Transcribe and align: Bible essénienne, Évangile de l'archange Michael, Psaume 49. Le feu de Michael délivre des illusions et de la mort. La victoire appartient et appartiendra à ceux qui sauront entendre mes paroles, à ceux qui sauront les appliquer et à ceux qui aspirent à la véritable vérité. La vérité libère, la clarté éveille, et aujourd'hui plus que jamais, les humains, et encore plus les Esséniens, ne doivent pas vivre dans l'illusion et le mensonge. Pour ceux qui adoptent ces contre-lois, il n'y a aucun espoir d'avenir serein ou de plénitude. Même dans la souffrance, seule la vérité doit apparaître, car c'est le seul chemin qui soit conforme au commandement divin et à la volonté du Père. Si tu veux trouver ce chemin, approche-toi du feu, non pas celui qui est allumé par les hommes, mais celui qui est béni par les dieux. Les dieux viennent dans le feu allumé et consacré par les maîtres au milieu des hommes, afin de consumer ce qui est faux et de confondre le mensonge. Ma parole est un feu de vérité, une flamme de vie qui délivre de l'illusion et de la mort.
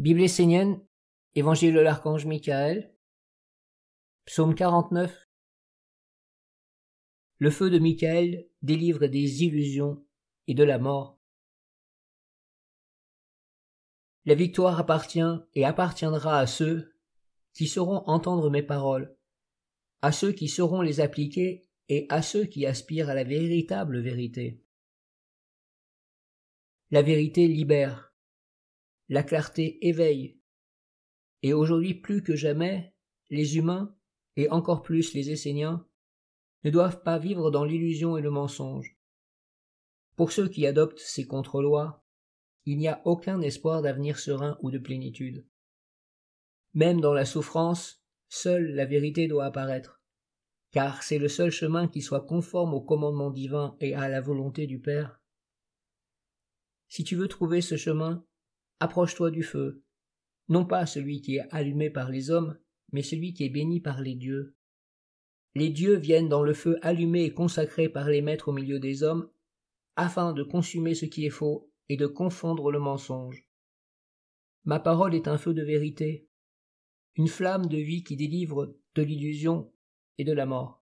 Bible 0.00 0.22
essénienne, 0.22 0.80
Évangile 1.34 1.74
de 1.74 1.80
l'archange 1.80 2.24
Michael, 2.24 2.96
Psaume 4.24 4.54
49. 4.54 5.28
Le 7.36 7.50
feu 7.50 7.68
de 7.68 7.78
Michael 7.78 8.48
délivre 8.62 9.08
des 9.08 9.44
illusions 9.44 10.02
et 10.46 10.54
de 10.54 10.64
la 10.64 10.78
mort. 10.78 11.20
La 14.24 14.34
victoire 14.34 14.80
appartient 14.80 15.20
et 15.52 15.66
appartiendra 15.66 16.38
à 16.38 16.46
ceux 16.46 16.96
qui 17.52 17.66
sauront 17.66 18.02
entendre 18.06 18.48
mes 18.48 18.62
paroles, 18.62 19.14
à 20.00 20.12
ceux 20.12 20.32
qui 20.32 20.48
sauront 20.48 20.80
les 20.80 21.00
appliquer 21.00 21.68
et 21.90 22.06
à 22.08 22.22
ceux 22.22 22.46
qui 22.46 22.64
aspirent 22.64 23.10
à 23.10 23.14
la 23.14 23.24
véritable 23.24 24.00
vérité. 24.00 24.64
La 26.90 27.02
vérité 27.02 27.46
libère, 27.46 28.09
la 29.10 29.24
clarté 29.24 29.84
éveille, 29.88 30.38
et 31.42 31.52
aujourd'hui 31.52 31.94
plus 31.94 32.22
que 32.22 32.36
jamais, 32.36 32.94
les 33.28 33.56
humains, 33.56 33.92
et 34.36 34.48
encore 34.50 34.82
plus 34.82 35.14
les 35.14 35.32
Esséniens, 35.32 35.84
ne 36.62 36.70
doivent 36.70 37.02
pas 37.02 37.18
vivre 37.18 37.50
dans 37.50 37.64
l'illusion 37.64 38.16
et 38.16 38.22
le 38.22 38.30
mensonge. 38.30 38.96
Pour 40.14 40.30
ceux 40.30 40.48
qui 40.48 40.64
adoptent 40.64 41.00
ces 41.00 41.26
contre-lois, 41.26 42.06
il 42.66 42.78
n'y 42.78 42.86
a 42.86 43.02
aucun 43.04 43.40
espoir 43.40 43.82
d'avenir 43.82 44.16
serein 44.16 44.56
ou 44.62 44.70
de 44.70 44.78
plénitude. 44.78 45.44
Même 46.74 47.00
dans 47.00 47.14
la 47.14 47.24
souffrance, 47.24 48.04
seule 48.28 48.76
la 48.76 48.86
vérité 48.86 49.26
doit 49.26 49.46
apparaître, 49.46 50.00
car 50.70 51.02
c'est 51.02 51.18
le 51.18 51.28
seul 51.28 51.50
chemin 51.50 51.88
qui 51.88 52.00
soit 52.00 52.26
conforme 52.26 52.74
au 52.74 52.80
commandement 52.80 53.30
divin 53.30 53.76
et 53.80 53.92
à 53.96 54.08
la 54.08 54.20
volonté 54.20 54.68
du 54.68 54.78
Père. 54.78 55.20
Si 56.86 57.02
tu 57.02 57.16
veux 57.16 57.28
trouver 57.28 57.60
ce 57.60 57.76
chemin, 57.76 58.24
approche-toi 58.80 59.30
du 59.30 59.42
feu, 59.42 59.82
non 60.48 60.64
pas 60.64 60.84
celui 60.86 61.20
qui 61.20 61.36
est 61.36 61.46
allumé 61.50 61.90
par 61.90 62.10
les 62.10 62.30
hommes, 62.30 62.58
mais 62.92 63.02
celui 63.02 63.32
qui 63.32 63.44
est 63.44 63.50
béni 63.50 63.80
par 63.80 64.00
les 64.00 64.14
dieux. 64.14 64.56
Les 65.54 65.70
dieux 65.70 65.96
viennent 65.96 66.28
dans 66.28 66.42
le 66.42 66.54
feu 66.54 66.78
allumé 66.82 67.24
et 67.24 67.34
consacré 67.34 67.88
par 67.88 68.08
les 68.08 68.22
maîtres 68.22 68.48
au 68.48 68.52
milieu 68.52 68.80
des 68.80 69.02
hommes, 69.02 69.30
afin 69.96 70.32
de 70.32 70.42
consumer 70.42 70.94
ce 70.94 71.06
qui 71.06 71.26
est 71.26 71.30
faux 71.30 71.70
et 71.88 71.96
de 71.96 72.06
confondre 72.06 72.70
le 72.70 72.78
mensonge. 72.78 73.46
Ma 74.64 74.80
parole 74.80 75.14
est 75.14 75.28
un 75.28 75.38
feu 75.38 75.54
de 75.54 75.62
vérité, 75.62 76.28
une 77.16 77.28
flamme 77.28 77.66
de 77.66 77.78
vie 77.78 78.04
qui 78.04 78.16
délivre 78.16 78.74
de 78.94 79.02
l'illusion 79.02 79.72
et 80.18 80.24
de 80.24 80.32
la 80.32 80.46
mort. 80.46 80.79